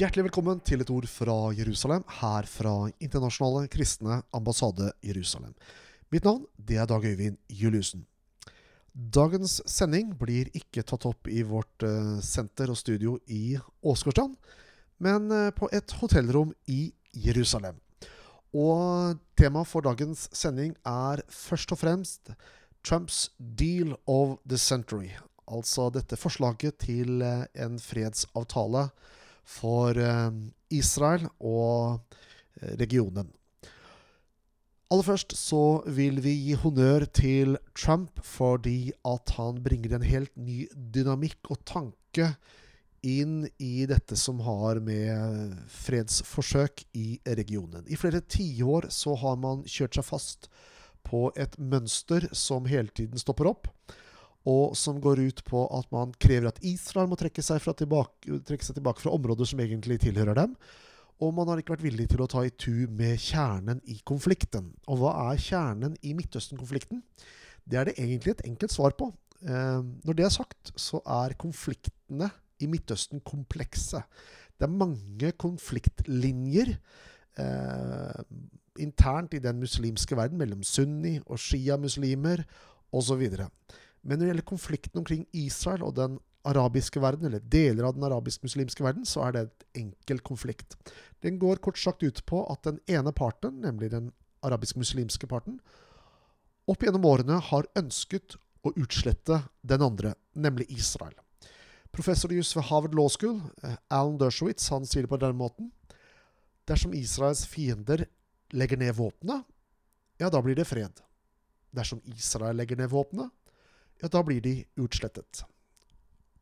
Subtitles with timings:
[0.00, 2.70] Hjertelig velkommen til et ord fra Jerusalem, her fra
[3.04, 5.50] Internasjonale kristne ambassade Jerusalem.
[6.08, 8.06] Mitt navn det er Dag Øyvind Juliussen.
[8.94, 14.38] Dagens sending blir ikke tatt opp i vårt eh, senter og studio i Åsgårdstrand,
[15.04, 17.76] men eh, på et hotellrom i Jerusalem.
[18.56, 22.32] Og temaet for dagens sending er først og fremst
[22.80, 25.12] Trumps deal of the century.
[25.44, 28.88] Altså dette forslaget til eh, en fredsavtale
[29.50, 30.30] for eh,
[30.70, 32.00] Israel og
[32.60, 33.30] eh, regionen.
[34.90, 40.32] Aller først så vil vi gi honnør til Trump fordi at han bringer en helt
[40.34, 42.32] ny dynamikk og tanke
[43.06, 47.86] inn i dette som har med fredsforsøk i regionen.
[47.86, 50.50] I flere tiår så har man kjørt seg fast
[51.06, 53.70] på et mønster som hele tiden stopper opp,
[54.48, 58.64] og som går ut på at man krever at Israel må trekke seg, tilbake, trekke
[58.64, 60.54] seg tilbake fra områder som egentlig tilhører dem.
[61.20, 64.70] Og man har ikke vært villig til å ta i tu med kjernen i konflikten.
[64.88, 67.02] Og hva er kjernen i Midtøsten-konflikten?
[67.68, 69.10] Det er det egentlig et enkelt svar på.
[69.44, 74.00] Eh, når det er sagt, så er konfliktene i Midtøsten komplekse.
[74.56, 78.24] Det er mange konfliktlinjer eh,
[78.80, 82.46] internt i den muslimske verden mellom sunni og shia-muslimer
[82.96, 83.26] osv.
[84.02, 88.06] Men når det gjelder konflikten omkring Israel og den arabiske verden, eller deler av den
[88.08, 90.76] arabisk-muslimske verden, så er det et enkel konflikt.
[91.20, 94.10] Den går kort sagt ut på at den ene parten, nemlig den
[94.46, 95.60] arabisk-muslimske parten,
[96.70, 101.16] opp gjennom årene har ønsket å utslette den andre, nemlig Israel.
[101.92, 105.72] Professor Juss ved Harvard Law School, eh, Alan Dershowitz, han sier det på denne måten.
[106.68, 108.06] Dersom Israels fiender
[108.54, 109.44] legger ned våpenet,
[110.20, 111.00] ja, da blir det fred.
[111.74, 113.32] Dersom Israel legger ned våpenet,
[114.00, 115.44] ja, da blir de utslettet.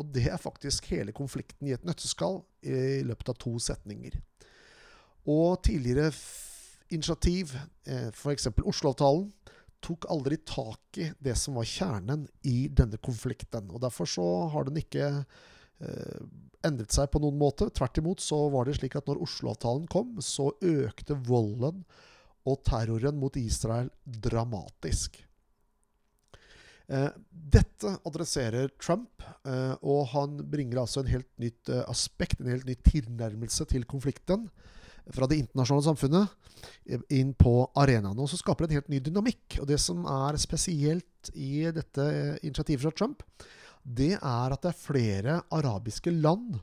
[0.00, 4.16] Og det er faktisk hele konflikten i et nøtteskall i løpet av to setninger.
[5.30, 6.10] Og tidligere
[6.92, 7.54] initiativ,
[7.86, 8.48] eh, f.eks.
[8.64, 9.28] Oslo-avtalen,
[9.82, 13.70] tok aldri tak i det som var kjernen i denne konflikten.
[13.70, 15.08] Og derfor så har den ikke
[15.82, 16.22] eh,
[16.66, 17.70] endret seg på noen måte.
[17.74, 21.82] Tvert imot så var det slik at når Oslo-avtalen kom, så økte volden
[22.46, 25.18] og terroren mot Israel dramatisk.
[26.92, 27.08] Eh,
[27.52, 32.68] dette adresserer Trump, eh, og han bringer altså en helt nytt eh, aspekt, en helt
[32.68, 34.50] ny tilnærmelse til konflikten
[35.12, 38.18] fra det internasjonale samfunnet inn på arenaen.
[38.20, 39.56] Og så skaper det en helt ny dynamikk.
[39.62, 42.04] Og det som er spesielt i dette
[42.44, 43.24] initiativet fra Trump,
[43.82, 46.60] det er at det er flere arabiske land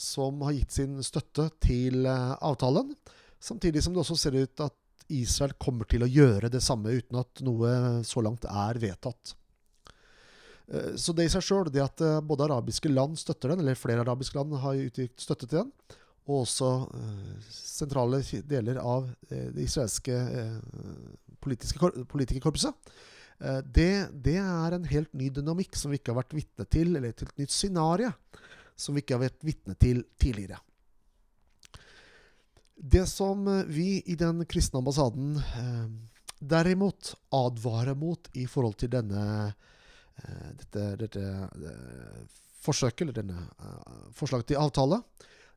[0.00, 2.94] som har gitt sin støtte til avtalen.
[3.36, 7.20] Samtidig som det også ser ut at Israel kommer til å gjøre det samme uten
[7.20, 9.36] at noe så langt er vedtatt.
[10.72, 13.78] Eh, så det i seg sjøl, det at eh, både arabiske land støtter den, eller
[13.78, 15.72] flere arabiske land har utgitt støtte til den,
[16.24, 20.14] og også uh, sentrale deler av det israelske
[21.44, 22.94] politikerkorpset,
[23.68, 23.90] det,
[24.24, 27.36] det, er en helt ny dynamikk som vi ikke har vært vitne til, eller et
[27.36, 28.08] nytt scenario
[28.72, 30.62] som vi ikke har vært vitne til tidligere.
[32.72, 35.36] Det som vi i den kristne ambassaden
[36.40, 39.73] derimot advarer mot i forhold til denne Eh,
[40.58, 41.22] dette, dette
[41.58, 41.74] det,
[42.64, 45.00] forsøket, eller denne uh, forslaget til avtale,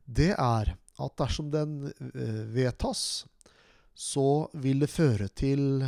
[0.04, 3.24] det er at dersom den uh, vedtas,
[3.98, 5.82] så vil det føre til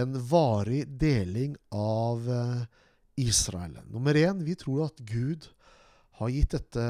[0.00, 2.66] en varig deling av uh,
[3.20, 3.78] Israel.
[3.90, 5.48] Nummer én, vi tror at Gud
[6.20, 6.86] har gitt dette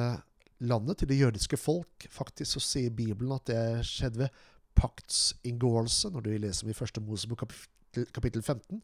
[0.61, 2.07] landet til det jødiske folk.
[2.13, 4.41] Faktisk så sier Bibelen at det skjedde ved
[4.79, 7.47] paktsinngåelse, når du leser i første Mosebok
[8.15, 8.83] kapittel 15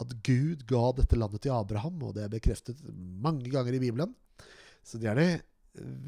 [0.00, 2.80] at Gud ga dette landet til Abraham, og det er bekreftet
[3.22, 4.12] mange ganger i Bibelen.
[4.84, 5.30] Så det er det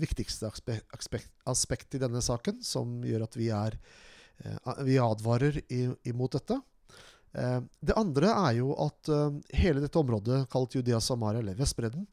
[0.00, 3.76] viktigste aspektet i denne saken, som gjør at vi, er,
[4.44, 5.60] eh, vi advarer
[6.08, 6.60] imot dette.
[7.32, 12.08] Eh, det andre er jo at eh, hele dette området, kalt Judea Samaria, eller Vestbredden,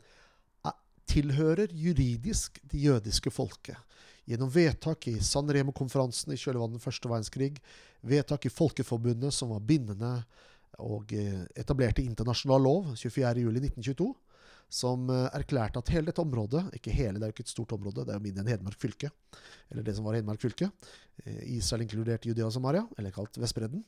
[1.06, 3.78] tilhører juridisk det jødiske folket.
[4.26, 7.60] Gjennom vedtak i San Remo-konferansen i kjølvannet første verdenskrig,
[8.02, 10.16] vedtak i Folkeforbundet som var bindende
[10.84, 14.10] og eh, etablerte internasjonal lov 24.07.1922
[14.72, 17.76] som eh, erklærte at hele dette området Ikke hele, det er jo ikke et stort
[17.78, 19.12] område, det er jo mindre enn Hedmark fylke.
[19.72, 20.72] Eller det som var Hedmark fylke.
[21.24, 23.84] Eh, Israel inkluderte Judea og Samaria, eller kalt Vestbredden.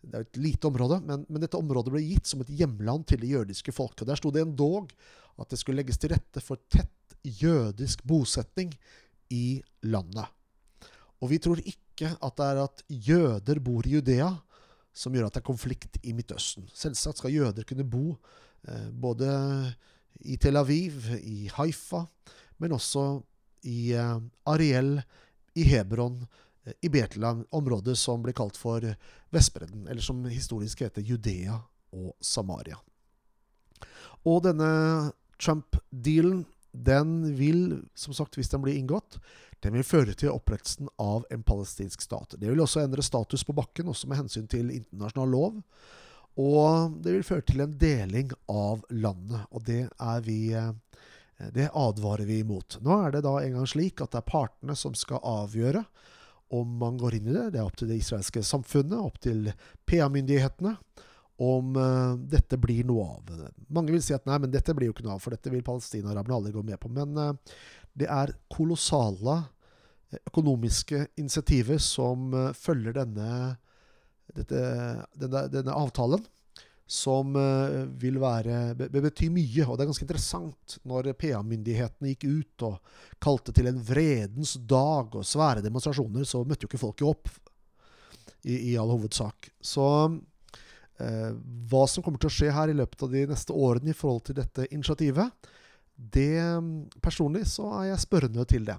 [0.00, 3.04] Det er jo et lite område, men, men, dette området ble gitt som et hjemland
[3.08, 4.06] til det jødiske folket.
[4.08, 4.94] Der sto det endog
[5.40, 8.72] at det skulle legges til rette for tett jødisk bosetning
[9.32, 10.24] i landet.
[11.20, 14.30] Og vi tror ikke at det er at jøder bor i Judea,
[14.92, 16.68] som gjør at det er konflikt i Midtøsten.
[16.74, 18.14] Selvsagt skal jøder kunne bo
[18.68, 19.30] eh, både
[20.26, 22.04] i Tel Aviv, i Haifa,
[22.60, 23.04] men også
[23.70, 24.18] i eh,
[24.50, 24.98] Ariel,
[25.54, 26.20] i Hebron,
[26.66, 28.84] eh, i Betlehem, området som blir kalt for
[29.34, 31.60] Vestbredden, eller som historisk heter Judea
[31.96, 32.78] og Samaria.
[34.28, 34.70] Og denne
[35.40, 39.18] Trump-dealen, den vil, som sagt, hvis den blir inngått,
[39.60, 42.36] den vil føre til opprettelsen av en palestinsk stat.
[42.40, 45.58] Det vil også endre status på bakken, også med hensyn til internasjonal lov.
[46.40, 50.72] Og det vil føre til en deling av landet, og det er vi eh,
[51.52, 52.78] det advarer vi imot.
[52.84, 55.84] Nå er det da en gang slik at det er partene som skal avgjøre
[56.56, 57.46] om man går inn i det.
[57.52, 59.52] Det er opp til det israelske samfunnet, opp til
[59.88, 60.74] PA-myndighetene,
[61.40, 63.30] om uh, dette blir noe av.
[63.72, 65.64] Mange vil si at nei, men dette blir jo ikke noe av, for dette vil
[65.64, 66.90] palestinaraberne aldri gå med på.
[66.92, 67.56] Men uh,
[67.96, 69.38] det er kolossale
[70.26, 73.54] økonomiske initiativer som uh, følger denne,
[74.36, 74.60] dette,
[75.16, 76.28] denne, denne avtalen
[76.90, 77.36] som
[78.02, 79.62] vil være, be, bety mye.
[79.62, 85.14] Og det er ganske interessant når PA-myndighetene gikk ut og kalte til en vredens dag
[85.14, 87.30] og svære demonstrasjoner, så møtte jo ikke folket opp
[88.42, 89.52] i, i all hovedsak.
[89.62, 89.86] Så
[91.70, 94.24] hva som kommer til å skje her i løpet av de neste årene i forhold
[94.28, 95.50] til dette initiativet,
[96.00, 96.40] det
[97.04, 98.76] Personlig så er jeg spørrende til det.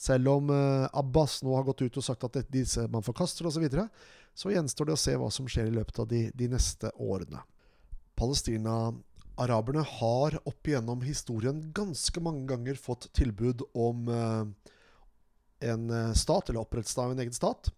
[0.00, 3.58] Selv om uh, Abbas nå har gått ut og sagt at disse man forkaster osv.,
[3.58, 3.86] så, videre,
[4.34, 7.42] så gjenstår det å se hva som skjer i løpet av de, de neste årene.
[8.16, 14.72] Palestina-araberne har opp igjennom historien ganske mange ganger fått tilbud om uh,
[15.60, 17.68] en eh, stat, eller opprettelse av en egen stat.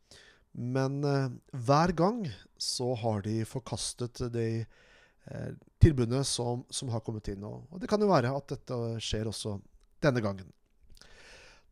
[0.52, 1.32] Men uh,
[1.64, 2.24] hver gang
[2.60, 5.50] så har de forkastet de uh,
[5.82, 7.44] tilbudene som, som, har kommet inn.
[7.48, 9.56] Og, og det kan jo være at dette skjer også
[10.04, 10.48] denne gangen.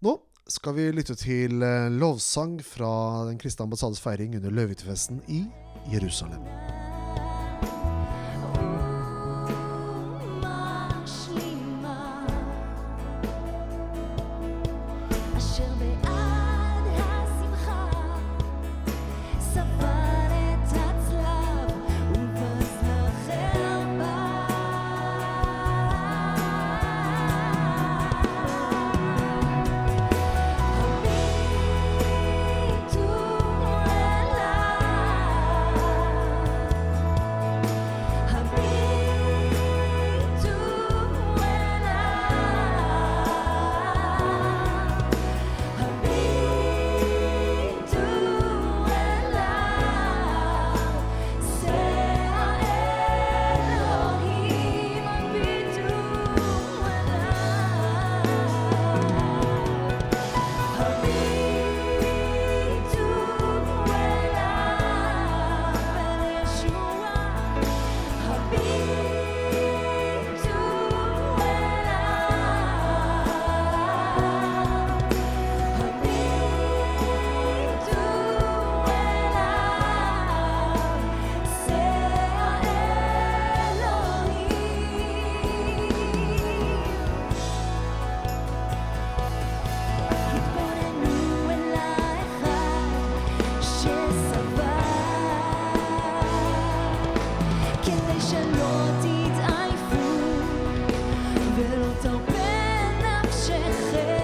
[0.00, 0.16] Nå
[0.50, 1.60] skal vi lytte til
[1.94, 2.90] lovsang fra
[3.28, 5.44] Den kristne ambassades feiring under løvehyttefesten i
[5.92, 6.42] Jerusalem.
[102.02, 102.32] תרפה
[103.02, 104.19] נפשכם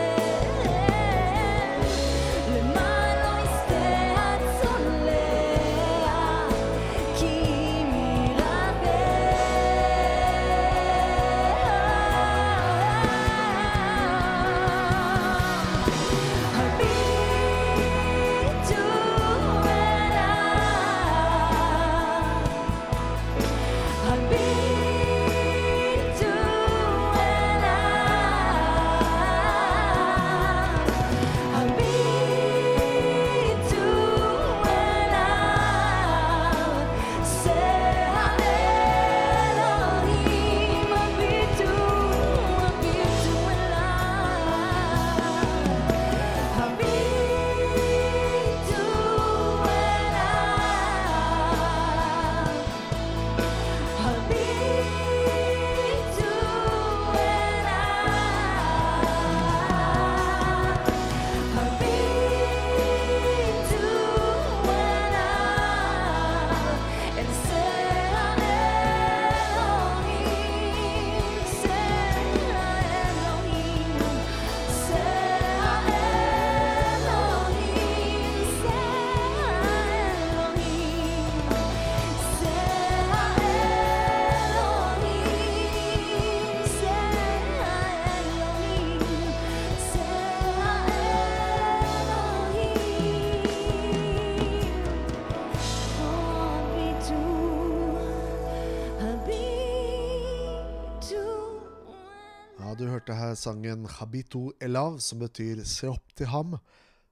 [102.97, 106.59] hørte her sangen 'Habitu Elav', som betyr 'se opp til ham',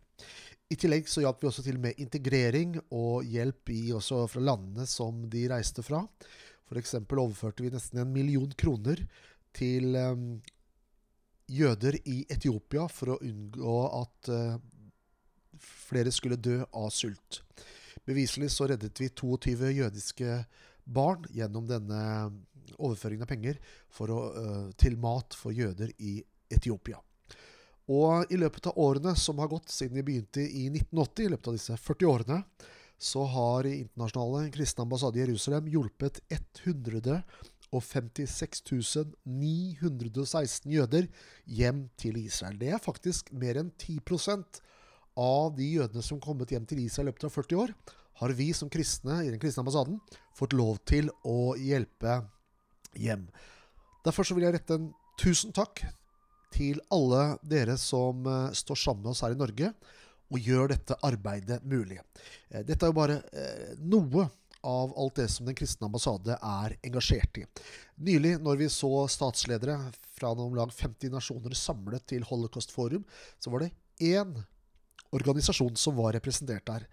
[0.70, 4.86] I tillegg så hjalp vi også til med integrering og hjelp i, også fra landene
[4.88, 6.08] som de reiste fra.
[6.70, 6.96] F.eks.
[6.96, 9.08] overførte vi nesten en million kroner
[9.54, 10.42] til um,
[11.52, 14.56] jøder i Etiopia for å unngå at uh,
[15.60, 17.42] flere skulle dø av sult.
[18.08, 20.40] Beviselig så reddet vi 22 jødiske
[20.84, 22.02] barn gjennom denne
[22.82, 26.20] overføringen av penger å, uh, til mat for jøder i
[26.52, 27.00] Etiopia.
[27.92, 31.50] Og i løpet av årene som har gått siden vi begynte i 1980, i løpet
[31.50, 32.44] av disse 40 årene,
[33.02, 36.22] så har Internasjonale kristne ambassade i Jerusalem hjulpet
[37.72, 38.62] 156
[39.24, 41.08] 916 jøder
[41.46, 42.60] hjem til Israel.
[42.60, 44.62] Det er faktisk mer enn 10%
[45.20, 47.74] av de jødene som kommet hjem til Israel i løpet av 40 år,
[48.22, 49.98] har vi som kristne i den kristne ambassaden
[50.38, 52.22] fått lov til å hjelpe
[53.00, 53.26] hjem.
[54.06, 55.84] Derfor vil jeg rette en tusen takk
[56.52, 59.72] til alle dere som eh, står sammen med oss her i Norge
[60.32, 62.00] og gjør dette arbeidet mulig.
[62.50, 64.28] Eh, dette er jo bare eh, noe
[64.64, 67.46] av alt det som Den kristne ambassade er engasjert i.
[67.96, 69.78] Nylig, når vi så statsledere
[70.16, 73.06] fra om lag 50 nasjoner samlet til Holocaust Forum,
[73.40, 74.36] så var det én
[75.12, 76.86] organisasjon som var representert der.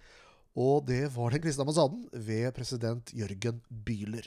[0.59, 4.27] Og det var Den kristne ambassaden ved president Jørgen Bühler.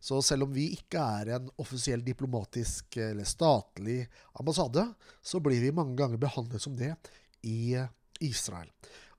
[0.00, 4.06] Så selv om vi ikke er en offisiell diplomatisk eller statlig
[4.40, 4.86] ambassade,
[5.22, 6.94] så blir vi mange ganger behandlet som det
[7.42, 7.76] i
[8.20, 8.70] Israel.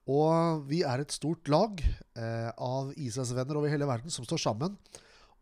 [0.07, 4.77] Og vi er et stort lag eh, av ISIS-venner over hele verden som står sammen,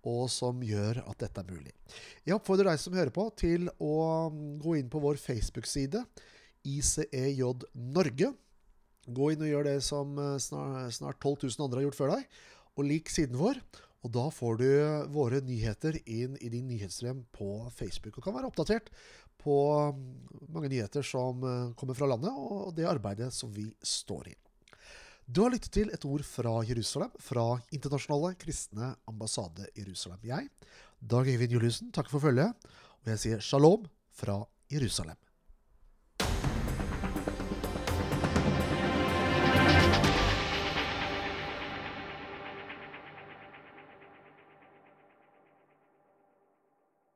[0.06, 1.74] og som gjør at dette er mulig.
[2.26, 3.96] Jeg oppfordrer deg som hører på, til å
[4.34, 6.02] mm, gå inn på vår Facebook-side,
[6.66, 7.44] ICEJ
[7.94, 8.32] Norge.
[9.06, 12.16] Gå inn og gjør det som eh, snart, snart 12 000 andre har gjort før
[12.16, 12.40] deg,
[12.76, 13.62] og lik siden vår.
[14.06, 14.68] Og da får du
[15.14, 18.90] våre nyheter inn i din nyhetsstrøm på Facebook, og kan være oppdatert
[19.42, 19.60] på
[19.94, 20.10] mm,
[20.58, 24.36] mange nyheter som eh, kommer fra landet, og det arbeidet som vi står i.
[25.26, 30.20] Du har lyttet til et ord fra Jerusalem, fra Internasjonale kristne ambassade Jerusalem.
[30.22, 30.52] Jeg,
[31.02, 32.54] Dag Øyvind Juliussen, takker for følget,
[33.02, 35.18] og jeg sier shalom fra Jerusalem.